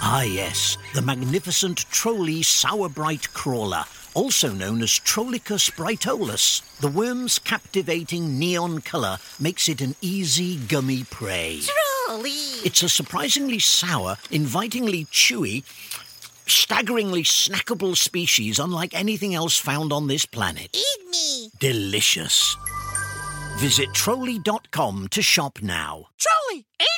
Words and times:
Ah, 0.00 0.22
yes, 0.22 0.78
the 0.94 1.02
magnificent 1.02 1.84
Trolli 1.90 2.40
Sourbright 2.40 3.32
Crawler, 3.32 3.84
also 4.14 4.52
known 4.52 4.80
as 4.82 4.90
Trollicus 4.90 5.70
brightolus. 5.70 6.62
The 6.78 6.88
worm's 6.88 7.38
captivating 7.38 8.38
neon 8.38 8.80
colour 8.80 9.18
makes 9.40 9.68
it 9.68 9.80
an 9.80 9.96
easy, 10.00 10.56
gummy 10.56 11.04
prey. 11.04 11.60
Trolli! 11.62 12.64
It's 12.64 12.82
a 12.82 12.88
surprisingly 12.88 13.58
sour, 13.58 14.16
invitingly 14.30 15.06
chewy, 15.06 15.64
staggeringly 16.46 17.24
snackable 17.24 17.96
species 17.96 18.58
unlike 18.58 18.94
anything 18.94 19.34
else 19.34 19.58
found 19.58 19.92
on 19.92 20.06
this 20.06 20.24
planet. 20.24 20.70
Eat 20.74 21.10
me! 21.10 21.50
Delicious. 21.58 22.56
Visit 23.56 23.88
Trolli.com 23.90 25.08
to 25.08 25.22
shop 25.22 25.58
now. 25.60 26.06
Trolli, 26.18 26.64
eat! 26.80 26.97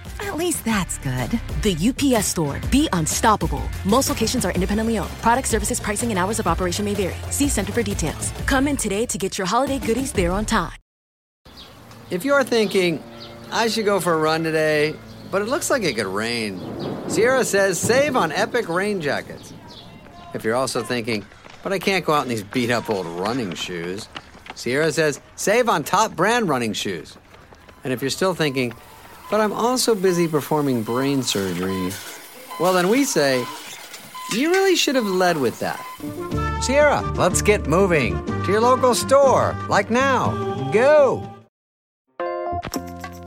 At 0.21 0.37
least 0.37 0.63
that's 0.63 0.97
good. 0.99 1.31
The 1.61 1.75
UPS 1.89 2.27
store. 2.27 2.59
Be 2.69 2.87
unstoppable. 2.93 3.63
Most 3.85 4.09
locations 4.09 4.45
are 4.45 4.51
independently 4.51 4.97
owned. 4.97 5.11
Product 5.21 5.47
services, 5.47 5.79
pricing, 5.79 6.09
and 6.11 6.19
hours 6.19 6.39
of 6.39 6.47
operation 6.47 6.85
may 6.85 6.93
vary. 6.93 7.15
See 7.31 7.49
Center 7.49 7.71
for 7.71 7.83
details. 7.83 8.31
Come 8.45 8.67
in 8.67 8.77
today 8.77 9.05
to 9.07 9.17
get 9.17 9.37
your 9.37 9.47
holiday 9.47 9.79
goodies 9.79 10.11
there 10.11 10.31
on 10.31 10.45
time. 10.45 10.73
If 12.09 12.25
you're 12.25 12.43
thinking, 12.43 13.01
I 13.51 13.67
should 13.67 13.85
go 13.85 13.99
for 13.99 14.13
a 14.13 14.17
run 14.17 14.43
today, 14.43 14.95
but 15.31 15.41
it 15.41 15.47
looks 15.47 15.69
like 15.69 15.83
it 15.83 15.95
could 15.95 16.07
rain, 16.07 16.59
Sierra 17.07 17.43
says 17.43 17.79
save 17.79 18.15
on 18.15 18.31
epic 18.31 18.67
rain 18.69 19.01
jackets. 19.01 19.53
If 20.33 20.43
you're 20.43 20.55
also 20.55 20.83
thinking, 20.83 21.25
but 21.63 21.73
I 21.73 21.79
can't 21.79 22.05
go 22.05 22.13
out 22.13 22.23
in 22.23 22.29
these 22.29 22.43
beat 22.43 22.69
up 22.69 22.89
old 22.89 23.05
running 23.05 23.53
shoes, 23.53 24.09
Sierra 24.55 24.91
says 24.91 25.21
save 25.35 25.69
on 25.69 25.83
top 25.83 26.15
brand 26.15 26.49
running 26.49 26.73
shoes. 26.73 27.17
And 27.83 27.91
if 27.93 28.01
you're 28.01 28.11
still 28.11 28.33
thinking, 28.33 28.73
but 29.31 29.39
I'm 29.39 29.53
also 29.53 29.95
busy 29.95 30.27
performing 30.27 30.83
brain 30.83 31.23
surgery, 31.23 31.89
well, 32.59 32.73
then 32.73 32.89
we 32.89 33.05
say, 33.05 33.45
you 34.33 34.51
really 34.51 34.75
should 34.75 34.95
have 34.95 35.05
led 35.05 35.37
with 35.37 35.57
that. 35.61 35.79
Sierra, 36.61 36.99
let's 37.15 37.41
get 37.41 37.65
moving 37.65 38.23
to 38.25 38.51
your 38.51 38.59
local 38.59 38.93
store, 38.93 39.57
like 39.69 39.89
now. 39.89 40.69
Go! 40.71 41.25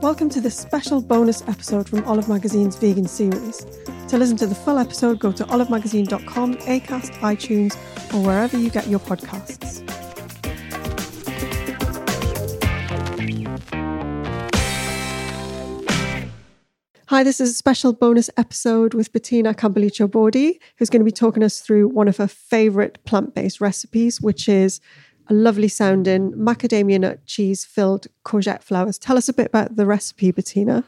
Welcome 0.01 0.29
to 0.29 0.39
this 0.39 0.55
special 0.55 1.01
bonus 1.01 1.41
episode 1.47 1.89
from 1.89 2.03
Olive 2.05 2.29
Magazine's 2.29 2.75
vegan 2.75 3.07
series. 3.07 3.65
To 4.09 4.19
listen 4.19 4.37
to 4.37 4.45
the 4.45 4.53
full 4.53 4.77
episode, 4.77 5.17
go 5.17 5.31
to 5.31 5.43
olivemagazine.com, 5.45 6.55
Acast, 6.57 7.13
iTunes, 7.21 7.75
or 8.13 8.23
wherever 8.23 8.55
you 8.55 8.69
get 8.69 8.87
your 8.87 8.99
podcasts. 8.99 9.64
Hi, 17.15 17.23
this 17.23 17.39
is 17.39 17.51
a 17.51 17.53
special 17.53 17.93
bonus 17.93 18.29
episode 18.35 18.93
with 18.93 19.13
Bettina 19.13 19.53
Campolucci 19.53 20.05
Bordi, 20.05 20.59
who's 20.75 20.89
going 20.89 20.99
to 20.99 21.05
be 21.05 21.13
talking 21.13 21.43
us 21.43 21.61
through 21.61 21.87
one 21.87 22.09
of 22.09 22.17
her 22.17 22.27
favorite 22.27 23.01
plant 23.05 23.33
based 23.33 23.61
recipes, 23.61 24.19
which 24.19 24.49
is 24.49 24.81
a 25.29 25.33
lovely 25.33 25.69
sounding 25.69 26.33
macadamia 26.33 26.99
nut 26.99 27.25
cheese 27.25 27.63
filled 27.63 28.07
courgette 28.25 28.63
flowers. 28.63 28.97
Tell 28.97 29.17
us 29.17 29.29
a 29.29 29.33
bit 29.33 29.47
about 29.47 29.77
the 29.77 29.85
recipe, 29.85 30.31
Bettina. 30.31 30.83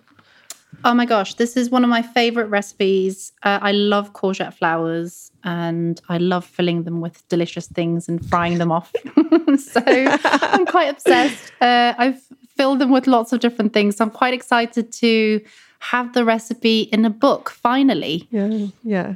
Oh 0.83 0.93
my 0.93 1.05
gosh, 1.05 1.35
this 1.35 1.55
is 1.55 1.69
one 1.69 1.85
of 1.85 1.89
my 1.89 2.01
favorite 2.01 2.47
recipes. 2.47 3.31
Uh, 3.43 3.59
I 3.61 3.71
love 3.71 4.11
courgette 4.11 4.53
flowers 4.53 5.31
and 5.45 6.01
I 6.09 6.17
love 6.17 6.43
filling 6.43 6.83
them 6.83 6.99
with 6.99 7.25
delicious 7.29 7.67
things 7.67 8.09
and 8.09 8.23
frying 8.29 8.57
them 8.57 8.69
off. 8.69 8.91
so 9.57 9.81
I'm 9.85 10.65
quite 10.65 10.89
obsessed. 10.89 11.53
Uh, 11.61 11.93
I've 11.97 12.21
filled 12.57 12.79
them 12.79 12.91
with 12.91 13.07
lots 13.07 13.31
of 13.31 13.39
different 13.39 13.71
things. 13.71 13.95
So 13.95 14.03
I'm 14.03 14.11
quite 14.11 14.33
excited 14.33 14.91
to 14.91 15.39
have 15.79 16.13
the 16.13 16.25
recipe 16.25 16.81
in 16.81 17.05
a 17.05 17.09
book 17.09 17.49
finally. 17.49 18.27
Yeah, 18.31 18.67
yeah. 18.83 19.15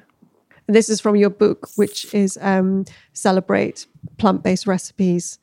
This 0.68 0.90
is 0.90 1.02
from 1.02 1.16
your 1.16 1.30
book, 1.30 1.70
which 1.76 2.14
is 2.14 2.38
um, 2.42 2.86
celebrate 3.14 3.86
plant-based 4.18 4.68
recipes 4.68 5.40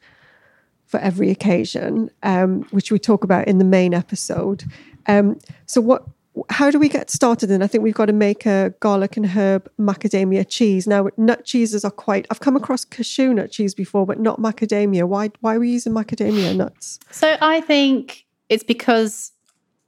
for 0.87 0.99
every 1.01 1.31
occasion, 1.31 2.11
um, 2.23 2.62
which 2.71 2.91
we 2.91 2.99
talk 2.99 3.25
about 3.25 3.47
in 3.47 3.59
the 3.59 3.65
main 3.65 3.93
episode. 3.93 4.65
Um, 5.07 5.39
so, 5.67 5.81
what? 5.81 6.05
How 6.51 6.71
do 6.71 6.78
we 6.78 6.89
get 6.89 7.11
started? 7.11 7.51
And 7.51 7.65
I 7.65 7.67
think 7.67 7.83
we've 7.83 7.95
got 7.95 8.07
to 8.07 8.12
make 8.12 8.47
a 8.47 8.73
garlic 8.78 9.17
and 9.17 9.27
herb 9.27 9.69
macadamia 9.78 10.47
cheese. 10.49 10.87
Now, 10.87 11.09
nut 11.17 11.45
cheeses 11.45 11.84
are 11.84 11.91
quite. 11.91 12.27
I've 12.31 12.41
come 12.41 12.57
across 12.57 12.84
cashew 12.84 13.34
nut 13.34 13.51
cheese 13.51 13.75
before, 13.75 14.07
but 14.07 14.19
not 14.19 14.41
macadamia. 14.41 15.05
Why? 15.05 15.31
Why 15.41 15.57
are 15.57 15.61
we 15.61 15.71
using 15.71 15.93
macadamia 15.93 16.57
nuts? 16.57 16.99
So, 17.11 17.37
I 17.41 17.61
think 17.61 18.25
it's 18.49 18.65
because 18.65 19.33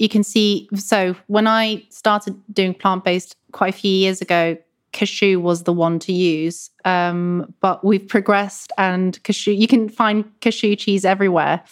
you 0.00 0.08
can 0.08 0.24
see. 0.24 0.68
So 0.74 1.14
when 1.26 1.46
I 1.46 1.84
started 1.90 2.34
doing 2.52 2.72
plant 2.72 3.04
based 3.04 3.36
quite 3.52 3.74
a 3.74 3.76
few 3.76 3.90
years 3.90 4.22
ago, 4.22 4.56
cashew 4.92 5.38
was 5.38 5.64
the 5.64 5.74
one 5.74 5.98
to 6.00 6.12
use. 6.12 6.70
Um, 6.86 7.54
but 7.60 7.84
we've 7.84 8.08
progressed, 8.08 8.72
and 8.78 9.22
cashew 9.22 9.52
you 9.52 9.68
can 9.68 9.88
find 9.88 10.24
cashew 10.40 10.74
cheese 10.74 11.04
everywhere. 11.04 11.62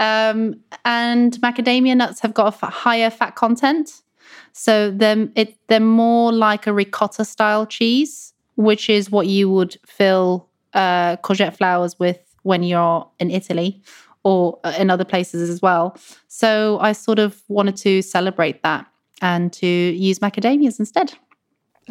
Um, 0.00 0.56
and 0.84 1.34
macadamia 1.42 1.96
nuts 1.96 2.20
have 2.20 2.34
got 2.34 2.60
a 2.62 2.66
higher 2.66 3.10
fat 3.10 3.36
content, 3.36 4.02
so 4.52 4.90
they're 4.90 5.28
it, 5.34 5.56
they're 5.68 5.80
more 5.80 6.32
like 6.32 6.66
a 6.66 6.72
ricotta 6.72 7.24
style 7.26 7.66
cheese, 7.66 8.32
which 8.56 8.88
is 8.88 9.10
what 9.10 9.26
you 9.26 9.50
would 9.50 9.76
fill 9.86 10.48
uh, 10.72 11.18
courgette 11.18 11.56
flowers 11.56 11.98
with 11.98 12.18
when 12.42 12.62
you're 12.62 13.06
in 13.18 13.30
Italy 13.30 13.82
or 14.26 14.58
uh, 14.64 14.74
in 14.76 14.90
other 14.90 15.04
places 15.04 15.48
as 15.48 15.62
well. 15.62 15.96
So 16.26 16.80
I 16.80 16.90
sort 16.90 17.20
of 17.20 17.40
wanted 17.46 17.76
to 17.76 18.02
celebrate 18.02 18.64
that 18.64 18.84
and 19.22 19.52
to 19.52 19.66
use 19.68 20.18
macadamias 20.18 20.80
instead. 20.80 21.14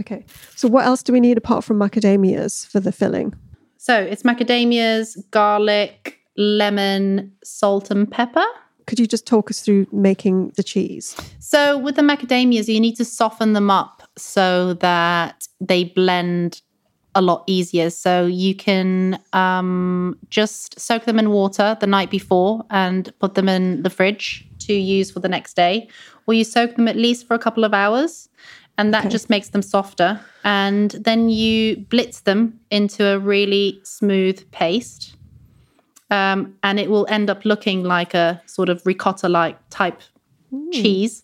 Okay. 0.01 0.25
So 0.57 0.67
what 0.67 0.85
else 0.85 1.01
do 1.01 1.13
we 1.13 1.21
need 1.21 1.37
apart 1.37 1.63
from 1.63 1.79
macadamias 1.79 2.67
for 2.67 2.81
the 2.81 2.91
filling? 2.91 3.33
So 3.77 3.97
it's 3.97 4.23
macadamias, 4.23 5.15
garlic, 5.31 6.19
lemon, 6.35 7.31
salt, 7.45 7.89
and 7.89 8.11
pepper. 8.11 8.43
Could 8.85 8.99
you 8.99 9.07
just 9.07 9.25
talk 9.25 9.49
us 9.49 9.61
through 9.61 9.87
making 9.93 10.51
the 10.57 10.63
cheese? 10.63 11.15
So 11.39 11.77
with 11.77 11.95
the 11.95 12.01
macadamias, 12.01 12.67
you 12.67 12.81
need 12.81 12.97
to 12.97 13.05
soften 13.05 13.53
them 13.53 13.71
up 13.71 14.03
so 14.17 14.73
that 14.73 15.47
they 15.61 15.85
blend 15.85 16.61
a 17.15 17.21
lot 17.21 17.43
easier. 17.47 17.89
So 17.89 18.25
you 18.25 18.53
can 18.53 19.19
um, 19.33 20.17
just 20.29 20.79
soak 20.79 21.05
them 21.05 21.17
in 21.17 21.31
water 21.31 21.77
the 21.79 21.87
night 21.87 22.11
before 22.11 22.63
and 22.69 23.11
put 23.19 23.33
them 23.33 23.49
in 23.49 23.81
the 23.83 23.89
fridge 23.89 24.45
to 24.59 24.73
use 24.73 25.09
for 25.11 25.21
the 25.21 25.29
next 25.29 25.55
day, 25.55 25.87
or 26.27 26.33
you 26.33 26.43
soak 26.43 26.75
them 26.75 26.87
at 26.87 26.95
least 26.95 27.27
for 27.27 27.33
a 27.33 27.39
couple 27.39 27.63
of 27.63 27.73
hours, 27.73 28.29
and 28.77 28.93
that 28.93 29.05
okay. 29.05 29.09
just 29.09 29.29
makes 29.29 29.49
them 29.49 29.61
softer. 29.61 30.19
And 30.43 30.91
then 30.91 31.29
you 31.29 31.77
blitz 31.77 32.21
them 32.21 32.59
into 32.69 33.05
a 33.05 33.17
really 33.17 33.79
smooth 33.83 34.49
paste. 34.51 35.15
Um, 36.11 36.55
and 36.61 36.79
it 36.79 36.89
will 36.89 37.07
end 37.09 37.29
up 37.29 37.45
looking 37.45 37.83
like 37.83 38.13
a 38.13 38.41
sort 38.45 38.69
of 38.69 38.85
ricotta 38.85 39.27
like 39.27 39.57
type 39.69 40.01
mm. 40.53 40.71
cheese. 40.71 41.23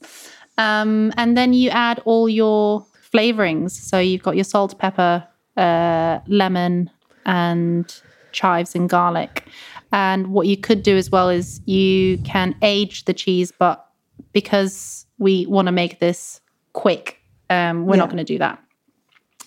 Um, 0.58 1.14
and 1.18 1.38
then 1.38 1.54
you 1.54 1.70
add 1.70 2.02
all 2.06 2.28
your 2.28 2.86
flavorings. 3.14 3.72
So 3.72 4.00
you've 4.00 4.24
got 4.24 4.36
your 4.36 4.44
salt, 4.44 4.78
pepper, 4.80 5.28
uh, 5.58 6.20
lemon 6.28 6.90
and 7.26 8.02
chives 8.32 8.76
and 8.76 8.90
garlic. 8.90 9.48
And 9.92 10.28
what 10.28 10.48
you 10.48 10.58
could 10.58 10.84
do 10.84 10.96
as 10.96 11.10
well 11.10 11.30
is 11.30 11.62
you 11.66 12.18
can 12.20 12.56
age 12.62 13.06
the 13.06 13.14
cheese, 13.14 13.52
but 13.52 13.86
because 14.32 15.06
we 15.18 15.46
want 15.48 15.68
to 15.68 15.72
make 15.72 16.00
this 16.00 16.40
quick, 16.74 17.20
um, 17.50 17.86
we're 17.86 17.96
yeah. 17.96 18.00
not 18.00 18.10
going 18.10 18.18
to 18.18 18.24
do 18.24 18.38
that. 18.40 18.62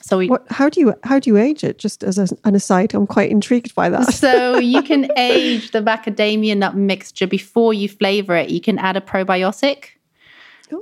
So 0.03 0.19
we 0.19 0.29
What? 0.29 0.45
How 0.51 0.69
do 0.69 0.81
you 0.81 0.95
how 1.03 1.19
do 1.19 1.31
you 1.31 1.39
age 1.39 1.65
it? 1.65 1.79
Just 1.79 2.05
as 2.05 2.19
a, 2.19 2.29
an 2.45 2.55
aside, 2.55 2.93
I'm 2.93 3.07
quite 3.07 3.31
intrigued 3.31 3.75
by 3.75 3.89
that. 3.89 4.13
so 4.13 4.59
you 4.73 4.83
can 4.83 5.11
age 5.17 5.71
the 5.71 5.81
macadamia 5.81 6.55
nut 6.59 6.77
mixture 6.77 7.27
before 7.27 7.73
you 7.73 7.89
flavor 7.89 8.37
it. 8.37 8.51
You 8.51 8.61
can 8.61 8.79
add 8.79 8.99
a 8.99 9.01
probiotic, 9.01 9.87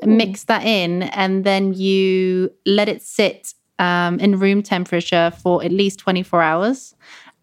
mix 0.02 0.44
that 0.44 0.64
in, 0.64 1.04
and 1.04 1.44
then 1.44 1.72
you 1.72 2.52
let 2.66 2.88
it 2.88 3.00
sit 3.00 3.54
um, 3.78 4.18
in 4.20 4.38
room 4.38 4.62
temperature 4.62 5.32
for 5.42 5.62
at 5.64 5.72
least 5.72 5.98
24 6.00 6.42
hours, 6.42 6.94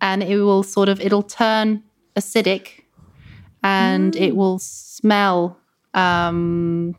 and 0.01 0.23
it 0.23 0.37
will 0.37 0.63
sort 0.63 0.89
of 0.89 0.99
it'll 1.01 1.23
turn 1.23 1.83
acidic, 2.15 2.83
and 3.63 4.15
it 4.15 4.35
will 4.35 4.59
smell 4.59 5.57
um, 5.93 6.95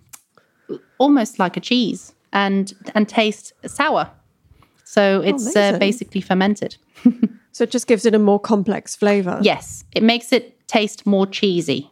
almost 0.99 1.39
like 1.39 1.57
a 1.57 1.61
cheese 1.61 2.15
and 2.33 2.73
and 2.95 3.09
taste 3.09 3.53
sour. 3.67 4.11
So 4.85 5.21
it's 5.21 5.55
uh, 5.55 5.79
basically 5.79 6.21
fermented. 6.21 6.77
So 7.53 7.65
it 7.65 7.71
just 7.71 7.87
gives 7.87 8.07
it 8.07 8.15
a 8.15 8.19
more 8.19 8.39
complex 8.41 8.95
flavor. 8.95 9.39
Yes, 9.43 9.85
it 9.93 10.03
makes 10.03 10.33
it 10.33 10.67
taste 10.69 11.05
more 11.05 11.27
cheesy. 11.27 11.91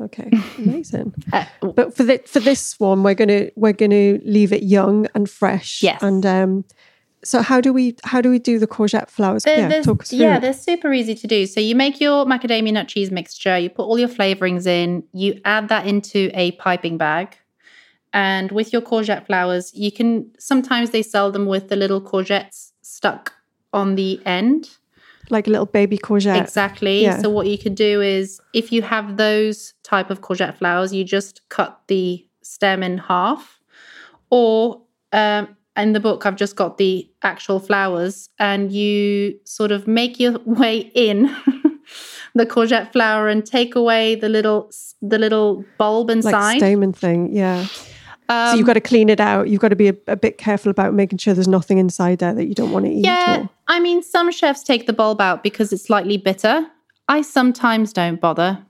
Okay. 0.00 0.30
Amazing. 0.58 1.14
Uh, 1.32 1.44
but 1.74 1.96
for 1.96 2.04
the, 2.04 2.18
for 2.26 2.40
this 2.40 2.78
one, 2.78 3.02
we're 3.02 3.14
gonna 3.14 3.50
we're 3.56 3.72
gonna 3.72 4.18
leave 4.24 4.52
it 4.52 4.62
young 4.62 5.06
and 5.14 5.28
fresh. 5.28 5.82
Yes. 5.82 6.02
And 6.02 6.24
um, 6.24 6.64
so 7.24 7.42
how 7.42 7.60
do 7.60 7.72
we 7.72 7.96
how 8.04 8.20
do 8.20 8.30
we 8.30 8.38
do 8.38 8.58
the 8.60 8.66
courgette 8.68 9.10
flowers? 9.10 9.42
They're- 9.42 9.58
yeah, 9.58 9.68
they're- 9.68 9.82
talk 9.82 10.02
us 10.02 10.10
through. 10.10 10.18
yeah, 10.18 10.36
it. 10.36 10.40
they're 10.40 10.52
super 10.52 10.92
easy 10.92 11.14
to 11.16 11.26
do. 11.26 11.46
So 11.46 11.58
you 11.60 11.74
make 11.74 12.00
your 12.00 12.24
macadamia 12.26 12.72
nut 12.72 12.88
cheese 12.88 13.10
mixture, 13.10 13.58
you 13.58 13.70
put 13.70 13.84
all 13.84 13.98
your 13.98 14.08
flavorings 14.08 14.66
in, 14.66 15.02
you 15.12 15.40
add 15.44 15.68
that 15.68 15.86
into 15.86 16.30
a 16.34 16.52
piping 16.52 16.96
bag. 16.96 17.36
And 18.12 18.50
with 18.52 18.72
your 18.72 18.82
courgette 18.82 19.26
flowers, 19.26 19.74
you 19.74 19.92
can 19.92 20.30
sometimes 20.38 20.90
they 20.90 21.02
sell 21.02 21.30
them 21.30 21.46
with 21.46 21.68
the 21.68 21.76
little 21.76 22.00
courgettes 22.00 22.72
stuck 22.82 23.34
on 23.72 23.96
the 23.96 24.20
end. 24.24 24.70
Like 25.30 25.46
a 25.46 25.50
little 25.50 25.66
baby 25.66 25.98
courgette. 25.98 26.40
Exactly. 26.40 27.02
Yeah. 27.02 27.18
So 27.18 27.28
what 27.30 27.46
you 27.46 27.58
could 27.58 27.74
do 27.74 28.00
is 28.00 28.40
if 28.54 28.72
you 28.72 28.82
have 28.82 29.16
those 29.16 29.74
type 29.82 30.10
of 30.10 30.20
courgette 30.20 30.56
flowers, 30.58 30.92
you 30.92 31.04
just 31.04 31.48
cut 31.48 31.80
the 31.88 32.26
stem 32.42 32.82
in 32.82 32.98
half. 32.98 33.60
Or 34.30 34.82
um, 35.12 35.56
in 35.76 35.92
the 35.92 36.00
book, 36.00 36.26
I've 36.26 36.36
just 36.36 36.56
got 36.56 36.76
the 36.78 37.08
actual 37.22 37.60
flowers, 37.60 38.28
and 38.38 38.70
you 38.72 39.38
sort 39.44 39.72
of 39.72 39.86
make 39.86 40.20
your 40.20 40.38
way 40.44 40.90
in 40.94 41.34
the 42.34 42.44
courgette 42.46 42.92
flower 42.92 43.28
and 43.28 43.44
take 43.46 43.74
away 43.74 44.14
the 44.14 44.28
little 44.28 44.70
the 45.00 45.18
little 45.18 45.64
bulb 45.78 46.08
Like 46.08 46.16
inside. 46.16 46.58
stamen 46.58 46.92
thing. 46.92 47.34
Yeah. 47.34 47.66
So 48.30 48.34
Um, 48.34 48.58
you've 48.58 48.66
got 48.66 48.74
to 48.74 48.80
clean 48.80 49.08
it 49.08 49.20
out. 49.20 49.48
You've 49.48 49.60
got 49.60 49.68
to 49.68 49.76
be 49.76 49.88
a, 49.88 49.96
a 50.06 50.16
bit 50.16 50.38
careful 50.38 50.70
about 50.70 50.94
making 50.94 51.18
sure 51.18 51.34
there's 51.34 51.48
nothing 51.48 51.78
inside 51.78 52.18
there 52.18 52.34
that 52.34 52.46
you 52.46 52.54
don't 52.54 52.72
want 52.72 52.84
to 52.86 52.92
eat. 52.92 53.04
Yeah, 53.04 53.40
or- 53.42 53.50
I 53.68 53.80
mean, 53.80 54.02
some 54.02 54.30
chefs 54.30 54.62
take 54.62 54.86
the 54.86 54.92
bulb 54.92 55.20
out 55.20 55.42
because 55.42 55.72
it's 55.72 55.84
slightly 55.84 56.16
bitter. 56.16 56.66
I 57.08 57.22
sometimes 57.22 57.92
don't 57.92 58.20
bother 58.20 58.64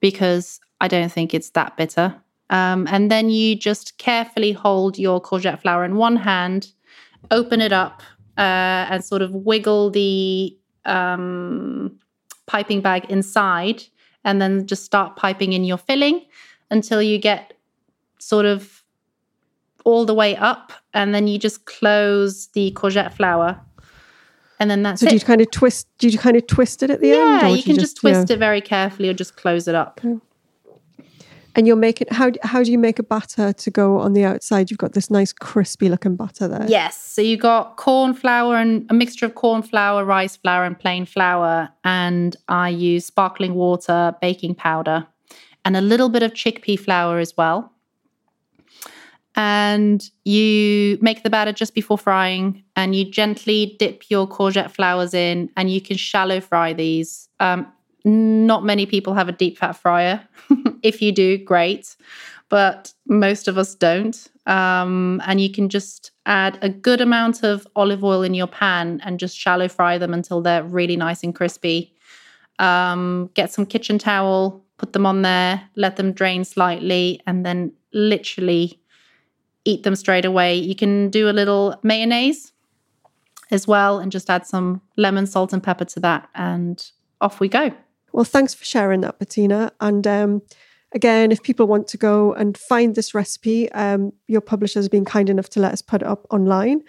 because 0.00 0.60
I 0.80 0.88
don't 0.88 1.12
think 1.12 1.34
it's 1.34 1.50
that 1.50 1.76
bitter. 1.76 2.14
Um, 2.50 2.86
and 2.90 3.10
then 3.10 3.30
you 3.30 3.54
just 3.56 3.96
carefully 3.98 4.52
hold 4.52 4.98
your 4.98 5.20
courgette 5.20 5.60
flower 5.60 5.84
in 5.84 5.96
one 5.96 6.16
hand, 6.16 6.68
open 7.30 7.60
it 7.60 7.72
up, 7.72 8.02
uh, 8.36 8.40
and 8.90 9.04
sort 9.04 9.22
of 9.22 9.34
wiggle 9.34 9.90
the 9.90 10.56
um, 10.84 11.98
piping 12.46 12.80
bag 12.80 13.06
inside, 13.10 13.82
and 14.24 14.40
then 14.40 14.66
just 14.66 14.84
start 14.84 15.16
piping 15.16 15.52
in 15.52 15.64
your 15.64 15.78
filling 15.78 16.24
until 16.70 17.02
you 17.02 17.18
get 17.18 17.54
sort 18.18 18.44
of 18.46 18.81
all 19.84 20.04
the 20.04 20.14
way 20.14 20.36
up, 20.36 20.72
and 20.94 21.14
then 21.14 21.26
you 21.28 21.38
just 21.38 21.64
close 21.66 22.48
the 22.48 22.72
courgette 22.72 23.12
flower, 23.12 23.60
and 24.58 24.70
then 24.70 24.82
that's 24.82 25.00
So 25.00 25.06
it. 25.06 25.10
do 25.10 25.14
you 25.16 25.20
kind 25.20 25.40
of 25.40 25.50
twist? 25.50 25.88
Do 25.98 26.08
you 26.08 26.18
kind 26.18 26.36
of 26.36 26.46
twist 26.46 26.82
it 26.82 26.90
at 26.90 27.00
the 27.00 27.12
end? 27.12 27.42
yeah, 27.42 27.48
you 27.48 27.62
can 27.62 27.76
just 27.76 27.96
twist 27.96 28.28
yeah. 28.28 28.34
it 28.34 28.38
very 28.38 28.60
carefully 28.60 29.08
or 29.08 29.14
just 29.14 29.36
close 29.36 29.66
it 29.68 29.74
up. 29.74 30.00
And 31.54 31.66
you're 31.66 31.76
making 31.76 32.06
how? 32.10 32.30
How 32.42 32.62
do 32.62 32.72
you 32.72 32.78
make 32.78 32.98
a 32.98 33.02
batter 33.02 33.52
to 33.52 33.70
go 33.70 33.98
on 33.98 34.14
the 34.14 34.24
outside? 34.24 34.70
You've 34.70 34.78
got 34.78 34.92
this 34.94 35.10
nice 35.10 35.34
crispy 35.34 35.90
looking 35.90 36.16
batter 36.16 36.48
there. 36.48 36.64
Yes. 36.66 36.96
So 36.96 37.20
you 37.20 37.36
got 37.36 37.76
corn 37.76 38.14
flour 38.14 38.56
and 38.56 38.86
a 38.88 38.94
mixture 38.94 39.26
of 39.26 39.34
corn 39.34 39.62
flour, 39.62 40.02
rice 40.02 40.34
flour, 40.36 40.64
and 40.64 40.78
plain 40.78 41.04
flour. 41.04 41.68
And 41.84 42.34
I 42.48 42.70
use 42.70 43.04
sparkling 43.04 43.52
water, 43.54 44.14
baking 44.22 44.54
powder, 44.54 45.06
and 45.64 45.76
a 45.76 45.82
little 45.82 46.08
bit 46.08 46.22
of 46.22 46.32
chickpea 46.32 46.80
flour 46.80 47.18
as 47.18 47.36
well. 47.36 47.70
And 49.42 50.08
you 50.24 50.98
make 51.00 51.24
the 51.24 51.30
batter 51.30 51.50
just 51.50 51.74
before 51.74 51.98
frying, 51.98 52.62
and 52.76 52.94
you 52.94 53.04
gently 53.04 53.74
dip 53.80 54.08
your 54.08 54.28
courgette 54.28 54.70
flowers 54.70 55.14
in, 55.14 55.50
and 55.56 55.68
you 55.68 55.80
can 55.80 55.96
shallow 55.96 56.40
fry 56.40 56.72
these. 56.72 57.28
Um, 57.40 57.66
not 58.04 58.64
many 58.64 58.86
people 58.86 59.14
have 59.14 59.28
a 59.28 59.32
deep 59.32 59.58
fat 59.58 59.72
fryer. 59.72 60.24
if 60.84 61.02
you 61.02 61.10
do, 61.10 61.38
great, 61.38 61.96
but 62.50 62.92
most 63.08 63.48
of 63.48 63.58
us 63.58 63.74
don't. 63.74 64.28
Um, 64.46 65.20
and 65.26 65.40
you 65.40 65.50
can 65.50 65.68
just 65.68 66.12
add 66.24 66.56
a 66.62 66.68
good 66.68 67.00
amount 67.00 67.42
of 67.42 67.66
olive 67.74 68.04
oil 68.04 68.22
in 68.22 68.34
your 68.34 68.46
pan 68.46 69.00
and 69.04 69.18
just 69.18 69.36
shallow 69.36 69.66
fry 69.66 69.98
them 69.98 70.14
until 70.14 70.40
they're 70.40 70.62
really 70.62 70.96
nice 70.96 71.24
and 71.24 71.34
crispy. 71.34 71.92
Um, 72.60 73.28
get 73.34 73.52
some 73.52 73.66
kitchen 73.66 73.98
towel, 73.98 74.64
put 74.78 74.92
them 74.92 75.04
on 75.04 75.22
there, 75.22 75.68
let 75.74 75.96
them 75.96 76.12
drain 76.12 76.44
slightly, 76.44 77.20
and 77.26 77.44
then 77.44 77.72
literally 77.92 78.78
eat 79.64 79.82
them 79.82 79.94
straight 79.94 80.24
away. 80.24 80.56
You 80.56 80.74
can 80.74 81.10
do 81.10 81.28
a 81.28 81.32
little 81.32 81.78
mayonnaise 81.82 82.52
as 83.50 83.66
well 83.66 83.98
and 83.98 84.10
just 84.10 84.30
add 84.30 84.46
some 84.46 84.80
lemon, 84.96 85.26
salt, 85.26 85.52
and 85.52 85.62
pepper 85.62 85.84
to 85.84 86.00
that, 86.00 86.28
and 86.34 86.90
off 87.20 87.40
we 87.40 87.48
go. 87.48 87.72
Well, 88.12 88.24
thanks 88.24 88.54
for 88.54 88.64
sharing 88.64 89.00
that, 89.02 89.18
Bettina. 89.18 89.72
And 89.80 90.06
um, 90.06 90.42
again, 90.92 91.32
if 91.32 91.42
people 91.42 91.66
want 91.66 91.88
to 91.88 91.96
go 91.96 92.32
and 92.34 92.56
find 92.56 92.94
this 92.94 93.14
recipe, 93.14 93.70
um, 93.72 94.12
your 94.26 94.40
publisher 94.40 94.78
has 94.78 94.88
been 94.88 95.04
kind 95.04 95.30
enough 95.30 95.48
to 95.50 95.60
let 95.60 95.72
us 95.72 95.82
put 95.82 96.02
it 96.02 96.08
up 96.08 96.26
online. 96.30 96.82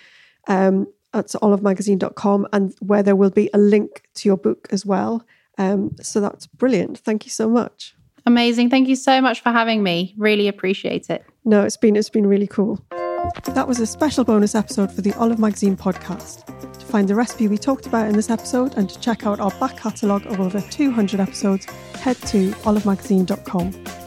Um, 0.47 0.87
at 1.13 1.27
olivemagazine.com 1.27 2.47
and 2.53 2.73
where 2.79 3.03
there 3.03 3.15
will 3.15 3.29
be 3.29 3.49
a 3.53 3.57
link 3.57 4.03
to 4.15 4.27
your 4.27 4.37
book 4.37 4.67
as 4.71 4.85
well. 4.85 5.25
Um, 5.57 5.95
so 6.01 6.19
that's 6.19 6.47
brilliant. 6.47 6.97
Thank 6.97 7.25
you 7.25 7.29
so 7.29 7.47
much. 7.47 7.95
Amazing. 8.25 8.69
Thank 8.69 8.87
you 8.87 8.95
so 8.95 9.21
much 9.21 9.41
for 9.41 9.51
having 9.51 9.83
me. 9.83 10.13
Really 10.17 10.47
appreciate 10.47 11.09
it. 11.09 11.25
No, 11.45 11.63
it's 11.63 11.77
been 11.77 11.95
it's 11.95 12.09
been 12.09 12.25
really 12.25 12.47
cool. 12.47 12.79
That 13.45 13.67
was 13.67 13.79
a 13.79 13.85
special 13.85 14.23
bonus 14.23 14.55
episode 14.55 14.91
for 14.91 15.01
the 15.01 15.13
Olive 15.13 15.39
Magazine 15.39 15.77
podcast. 15.77 16.45
To 16.77 16.85
find 16.85 17.07
the 17.07 17.15
recipe 17.15 17.47
we 17.47 17.57
talked 17.57 17.85
about 17.87 18.07
in 18.07 18.15
this 18.15 18.29
episode 18.29 18.77
and 18.77 18.89
to 18.89 18.99
check 18.99 19.25
out 19.25 19.39
our 19.39 19.51
back 19.59 19.77
catalogue 19.77 20.25
of 20.27 20.39
over 20.39 20.61
200 20.61 21.19
episodes, 21.19 21.65
head 21.95 22.17
to 22.27 22.51
olivemagazine.com. 22.63 24.02